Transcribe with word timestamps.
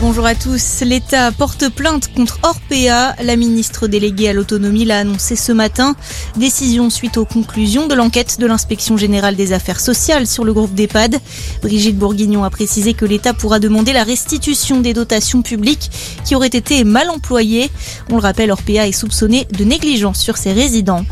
Bonjour 0.00 0.26
à 0.26 0.36
tous. 0.36 0.82
L'État 0.82 1.32
porte 1.32 1.70
plainte 1.70 2.14
contre 2.14 2.38
Orpea. 2.44 3.16
La 3.20 3.34
ministre 3.34 3.88
déléguée 3.88 4.28
à 4.28 4.32
l'autonomie 4.32 4.84
l'a 4.84 5.00
annoncé 5.00 5.34
ce 5.34 5.50
matin. 5.50 5.96
Décision 6.36 6.88
suite 6.88 7.16
aux 7.16 7.24
conclusions 7.24 7.88
de 7.88 7.96
l'enquête 7.96 8.38
de 8.38 8.46
l'inspection 8.46 8.96
générale 8.96 9.34
des 9.34 9.52
affaires 9.52 9.80
sociales 9.80 10.28
sur 10.28 10.44
le 10.44 10.52
groupe 10.52 10.72
d'EHPAD. 10.72 11.18
Brigitte 11.62 11.98
Bourguignon 11.98 12.44
a 12.44 12.50
précisé 12.50 12.94
que 12.94 13.06
l'État 13.06 13.34
pourra 13.34 13.58
demander 13.58 13.92
la 13.92 14.04
restitution 14.04 14.80
des 14.80 14.94
dotations 14.94 15.42
publiques 15.42 15.90
qui 16.24 16.36
auraient 16.36 16.46
été 16.46 16.84
mal 16.84 17.10
employées. 17.10 17.68
On 18.08 18.14
le 18.14 18.22
rappelle, 18.22 18.52
Orpea 18.52 18.86
est 18.86 18.92
soupçonné 18.92 19.48
de 19.50 19.64
négligence 19.64 20.20
sur 20.20 20.36
ses 20.36 20.52
résidents. 20.52 21.04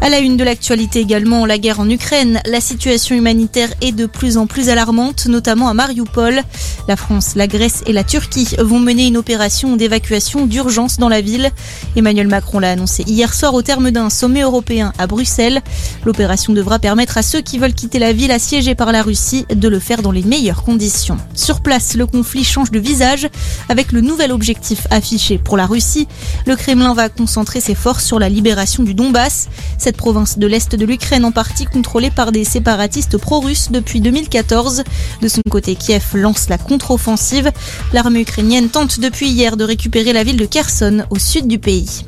À 0.00 0.10
la 0.10 0.18
une 0.18 0.36
de 0.36 0.44
l'actualité 0.44 1.00
également, 1.00 1.46
la 1.46 1.56
guerre 1.56 1.80
en 1.80 1.88
Ukraine. 1.88 2.42
La 2.44 2.60
situation 2.60 3.16
humanitaire 3.16 3.72
est 3.80 3.92
de 3.92 4.04
plus 4.04 4.36
en 4.36 4.46
plus 4.46 4.68
alarmante, 4.68 5.24
notamment 5.26 5.68
à 5.68 5.72
Mariupol. 5.72 6.42
La 6.86 6.96
France, 6.96 7.34
la 7.34 7.46
Grèce 7.46 7.82
et 7.86 7.94
la 7.94 8.04
Turquie 8.04 8.56
vont 8.58 8.78
mener 8.78 9.06
une 9.06 9.16
opération 9.16 9.76
d'évacuation 9.76 10.44
d'urgence 10.44 10.98
dans 10.98 11.08
la 11.08 11.22
ville. 11.22 11.50
Emmanuel 11.96 12.28
Macron 12.28 12.58
l'a 12.58 12.72
annoncé 12.72 13.04
hier 13.06 13.32
soir 13.32 13.54
au 13.54 13.62
terme 13.62 13.90
d'un 13.90 14.10
sommet 14.10 14.42
européen 14.42 14.92
à 14.98 15.06
Bruxelles. 15.06 15.62
L'opération 16.04 16.52
devra 16.52 16.78
permettre 16.78 17.16
à 17.16 17.22
ceux 17.22 17.40
qui 17.40 17.58
veulent 17.58 17.72
quitter 17.72 17.98
la 17.98 18.12
ville 18.12 18.30
assiégée 18.30 18.74
par 18.74 18.92
la 18.92 19.02
Russie 19.02 19.46
de 19.54 19.68
le 19.68 19.78
faire 19.78 20.02
dans 20.02 20.10
les 20.10 20.22
meilleures 20.22 20.62
conditions. 20.62 21.16
Sur 21.34 21.62
place, 21.62 21.94
le 21.94 22.06
conflit 22.06 22.44
change 22.44 22.70
de 22.70 22.78
visage 22.78 23.28
avec 23.70 23.90
le 23.92 24.02
nouvel 24.02 24.30
objectif 24.30 24.86
affiché 24.90 25.38
pour 25.38 25.56
la 25.56 25.64
Russie. 25.64 26.06
Le 26.46 26.54
Kremlin 26.54 26.92
va 26.92 27.08
concentrer 27.08 27.62
ses 27.62 27.74
forces 27.74 28.04
sur 28.04 28.18
la 28.18 28.28
libération 28.28 28.82
du 28.82 28.92
Donbass. 28.92 29.48
Cette 29.78 29.96
province 29.96 30.38
de 30.38 30.46
l'Est 30.46 30.76
de 30.76 30.84
l'Ukraine 30.84 31.24
en 31.24 31.32
partie 31.32 31.64
contrôlée 31.64 32.10
par 32.10 32.30
des 32.30 32.44
séparatistes 32.44 33.16
pro-russes 33.16 33.70
depuis 33.70 34.02
2014. 34.02 34.84
De 35.22 35.28
son 35.28 35.40
côté, 35.50 35.76
Kiev 35.76 36.04
lance 36.14 36.50
la 36.50 36.58
contre-offensive. 36.74 37.52
L'armée 37.92 38.22
ukrainienne 38.22 38.68
tente 38.68 38.98
depuis 38.98 39.28
hier 39.28 39.56
de 39.56 39.62
récupérer 39.62 40.12
la 40.12 40.24
ville 40.24 40.36
de 40.36 40.44
Kherson 40.44 41.04
au 41.08 41.20
sud 41.20 41.46
du 41.46 41.60
pays. 41.60 42.04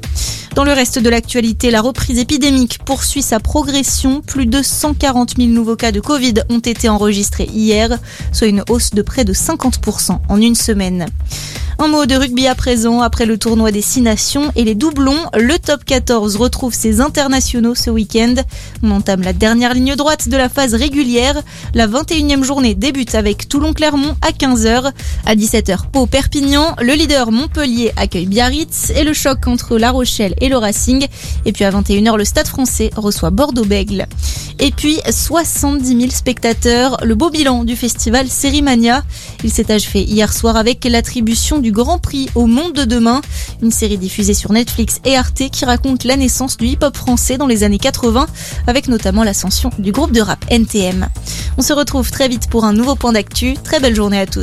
Dans 0.57 0.65
le 0.65 0.73
reste 0.73 0.99
de 0.99 1.09
l'actualité, 1.09 1.71
la 1.71 1.81
reprise 1.81 2.19
épidémique 2.19 2.81
poursuit 2.85 3.23
sa 3.23 3.39
progression. 3.39 4.23
Plus 4.23 4.47
de 4.47 4.63
140 4.63 5.35
000 5.37 5.51
nouveaux 5.51 5.77
cas 5.77 5.93
de 5.93 6.01
Covid 6.01 6.35
ont 6.49 6.59
été 6.59 6.89
enregistrés 6.89 7.49
hier, 7.55 7.97
soit 8.33 8.49
une 8.49 8.65
hausse 8.69 8.91
de 8.91 9.03
près 9.03 9.25
de 9.25 9.33
50% 9.33 10.19
en 10.29 10.41
une 10.41 10.57
semaine. 10.57 11.07
Un 11.79 11.89
mot 11.89 12.07
de 12.07 12.15
rugby 12.15 12.47
à 12.47 12.55
présent, 12.55 13.03
après 13.03 13.27
le 13.27 13.37
tournoi 13.37 13.71
des 13.71 13.83
Six 13.83 14.01
Nations 14.01 14.51
et 14.57 14.65
les 14.65 14.75
doublons, 14.75 15.27
le 15.35 15.59
top 15.59 15.85
14 15.85 16.37
retrouve 16.37 16.73
ses 16.73 17.03
internationaux 17.03 17.75
ce 17.75 17.91
week-end. 17.91 18.35
On 18.83 18.91
entame 18.93 19.21
la 19.21 19.35
dernière 19.35 19.75
ligne 19.75 19.95
droite 19.95 20.31
de 20.31 20.39
la 20.39 20.49
phase 20.49 20.75
régulière. 20.75 21.43
La 21.75 21.87
21e 21.87 22.45
journée 22.45 22.75
débute 22.75 23.15
avec 23.15 23.47
Toulon-Clermont 23.51 24.17
à 24.23 24.31
15h. 24.31 24.91
À 25.27 25.35
17h, 25.35 25.91
Pau-Perpignan, 25.93 26.75
le 26.81 26.95
leader 26.95 27.31
Montpellier 27.31 27.93
accueille 27.97 28.27
Biarritz 28.27 28.91
et 28.97 29.05
le 29.05 29.13
choc 29.13 29.47
entre 29.47 29.77
La 29.77 29.91
Rochelle 29.91 30.35
et 30.41 30.49
le 30.49 30.57
Racing. 30.57 31.07
Et 31.45 31.53
puis 31.53 31.65
à 31.65 31.71
21h, 31.71 32.17
le 32.17 32.25
Stade 32.25 32.49
français 32.49 32.91
reçoit 32.97 33.31
Bordeaux-Bègle. 33.31 34.07
Et 34.59 34.71
puis 34.71 34.99
70 35.09 35.87
000 35.87 36.11
spectateurs, 36.11 36.97
le 37.05 37.15
beau 37.15 37.31
bilan 37.31 37.65
du 37.65 37.77
festival 37.77 38.27
Sérimania. 38.29 39.03
Il 39.45 39.51
s'est 39.51 39.71
achevé 39.71 40.03
hier 40.03 40.33
soir 40.33 40.57
avec 40.57 40.85
l'attribution 40.85 41.59
du 41.59 41.73
Grand 41.73 41.99
Prix 41.99 42.29
au 42.35 42.47
Monde 42.47 42.73
de 42.73 42.85
demain, 42.85 43.21
une 43.63 43.71
série 43.71 43.99
diffusée 43.99 44.35
sur 44.35 44.53
Netflix 44.53 45.01
et 45.05 45.17
Arte 45.17 45.51
qui 45.51 45.65
raconte 45.65 46.05
la 46.05 46.17
naissance 46.17 46.57
du 46.57 46.67
hip-hop 46.67 46.97
français 46.97 47.37
dans 47.37 47.47
les 47.47 47.65
années 47.65 47.79
80, 47.79 48.27
avec 48.67 48.89
notamment 48.89 49.25
l'ascension 49.25 49.71
du 49.79 49.93
groupe 49.93 50.13
de 50.13 50.23
rap 50.23 50.45
NTM. 50.51 51.09
On 51.59 51.63
se 51.63 51.73
retrouve 51.73 52.11
très 52.11 52.29
vite 52.29 52.49
pour 52.49 52.65
un 52.65 52.73
nouveau 52.73 52.97
point 52.97 53.13
d'actu. 53.13 53.55
Très 53.63 53.81
belle 53.81 53.95
journée 53.95 54.21
à 54.21 54.27
tous. 54.27 54.35